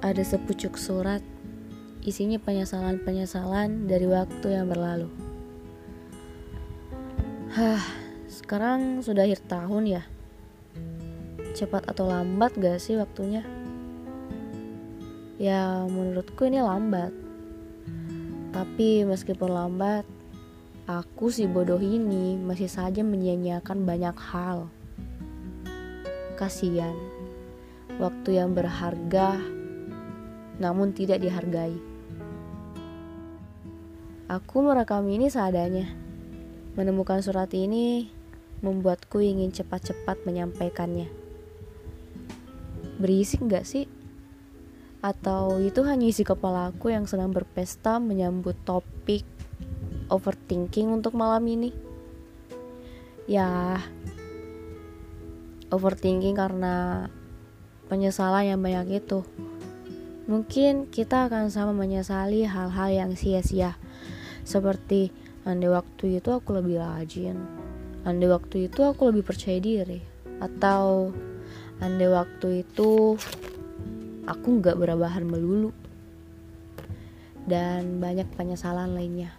ada 0.00 0.24
sepucuk 0.24 0.80
surat 0.80 1.20
isinya 2.00 2.40
penyesalan-penyesalan 2.40 3.84
dari 3.84 4.08
waktu 4.08 4.56
yang 4.56 4.72
berlalu. 4.72 5.12
Hah, 7.52 7.84
sekarang 8.24 9.04
sudah 9.04 9.28
akhir 9.28 9.44
tahun 9.44 10.00
ya. 10.00 10.02
Cepat 11.52 11.84
atau 11.92 12.08
lambat 12.08 12.56
gak 12.56 12.80
sih 12.80 12.96
waktunya? 12.96 13.44
Ya, 15.36 15.84
menurutku 15.84 16.48
ini 16.48 16.64
lambat. 16.64 17.12
Tapi 18.56 19.04
meskipun 19.04 19.52
lambat, 19.52 20.08
aku 20.88 21.28
si 21.28 21.44
bodoh 21.44 21.80
ini 21.80 22.40
masih 22.40 22.72
saja 22.72 23.04
menyia-nyiakan 23.04 23.84
banyak 23.84 24.16
hal. 24.16 24.72
Kasihan, 26.40 26.96
waktu 28.00 28.40
yang 28.40 28.56
berharga 28.56 29.59
namun 30.60 30.92
tidak 30.92 31.24
dihargai. 31.24 31.74
Aku 34.30 34.62
merekam 34.62 35.08
ini 35.10 35.26
seadanya. 35.26 35.90
Menemukan 36.78 37.18
surat 37.18 37.50
ini 37.50 38.06
membuatku 38.62 39.18
ingin 39.18 39.50
cepat-cepat 39.50 40.22
menyampaikannya. 40.22 41.10
Berisik 43.02 43.42
gak 43.50 43.66
sih? 43.66 43.90
Atau 45.00 45.64
itu 45.64 45.82
hanya 45.82 46.06
isi 46.06 46.22
kepalaku 46.22 46.92
yang 46.92 47.08
sedang 47.08 47.32
berpesta 47.32 47.96
menyambut 47.98 48.54
topik 48.62 49.24
overthinking 50.12 50.92
untuk 50.92 51.16
malam 51.16 51.42
ini? 51.48 51.72
Ya, 53.24 53.80
overthinking 55.72 56.36
karena 56.36 57.08
penyesalan 57.90 58.46
yang 58.46 58.60
banyak 58.62 59.02
itu. 59.02 59.26
Mungkin 60.28 60.92
kita 60.92 61.30
akan 61.30 61.48
sama 61.48 61.72
menyesali 61.72 62.44
hal-hal 62.44 62.88
yang 62.92 63.12
sia-sia. 63.16 63.80
Seperti 64.44 65.08
andai 65.48 65.72
waktu 65.72 66.20
itu 66.20 66.28
aku 66.28 66.60
lebih 66.60 66.82
rajin. 66.82 67.40
Andai 68.04 68.28
waktu 68.28 68.68
itu 68.68 68.84
aku 68.84 69.08
lebih 69.08 69.24
percaya 69.24 69.56
diri. 69.56 70.04
Atau 70.40 71.16
andai 71.80 72.12
waktu 72.12 72.68
itu 72.68 73.16
aku 74.28 74.48
nggak 74.60 74.76
berabahan 74.76 75.24
melulu. 75.24 75.72
Dan 77.48 78.04
banyak 78.04 78.28
penyesalan 78.36 78.92
lainnya. 78.92 79.32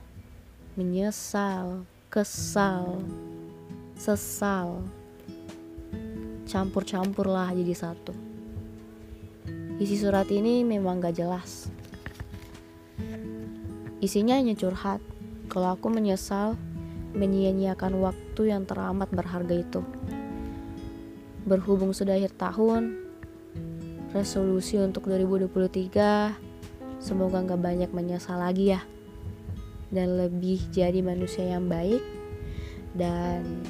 Menyesal, 0.74 1.86
kesal, 2.10 2.98
sesal. 3.94 4.82
Campur-campur 6.50 7.30
lah 7.30 7.54
jadi 7.54 7.78
satu. 7.78 8.31
Isi 9.82 9.98
surat 9.98 10.30
ini 10.30 10.62
memang 10.62 11.02
gak 11.02 11.18
jelas. 11.18 11.66
Isinya 13.98 14.38
hanya 14.38 14.54
curhat. 14.54 15.02
Kalau 15.50 15.74
aku 15.74 15.90
menyesal 15.90 16.54
menyia-nyiakan 17.18 17.98
waktu 17.98 18.54
yang 18.54 18.70
teramat 18.70 19.10
berharga 19.10 19.58
itu. 19.58 19.82
Berhubung 21.50 21.98
sudah 21.98 22.14
akhir 22.14 22.38
tahun, 22.38 22.94
resolusi 24.14 24.78
untuk 24.78 25.10
2023 25.10 26.38
semoga 27.02 27.42
gak 27.42 27.66
banyak 27.66 27.90
menyesal 27.90 28.38
lagi 28.38 28.78
ya. 28.78 28.86
Dan 29.90 30.14
lebih 30.14 30.62
jadi 30.70 31.02
manusia 31.02 31.58
yang 31.58 31.66
baik 31.66 32.06
dan 32.94 33.66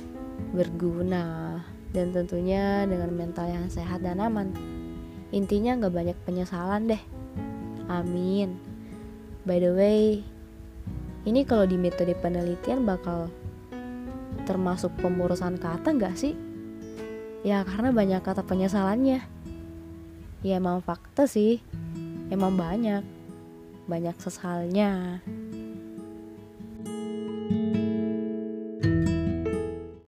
berguna 0.52 1.56
dan 1.96 2.12
tentunya 2.12 2.84
dengan 2.84 3.16
mental 3.16 3.48
yang 3.48 3.72
sehat 3.72 4.03
dan 4.03 4.20
aman. 4.20 4.81
Intinya 5.31 5.80
gak 5.80 5.96
banyak 5.96 6.18
penyesalan 6.28 6.92
deh. 6.92 7.03
Amin. 7.88 8.59
By 9.47 9.64
the 9.64 9.72
way, 9.72 10.22
ini 11.24 11.42
kalau 11.47 11.64
di 11.64 11.80
metode 11.80 12.14
penelitian 12.19 12.84
bakal 12.84 13.31
termasuk 14.44 14.92
pemurusan 15.00 15.56
kata 15.56 15.96
gak 15.96 16.19
sih? 16.19 16.36
Ya 17.42 17.64
karena 17.64 17.96
banyak 17.96 18.22
kata 18.22 18.44
penyesalannya. 18.44 19.24
Ya 20.44 20.53
emang 20.59 20.84
fakta 20.84 21.25
sih. 21.25 21.63
Emang 22.30 22.59
banyak. 22.59 23.02
Banyak 23.88 24.16
sesalnya. 24.19 25.24
thank 27.52 27.75
you 27.75 27.81